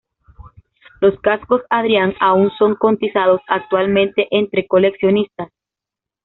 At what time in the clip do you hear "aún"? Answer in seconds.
2.19-2.49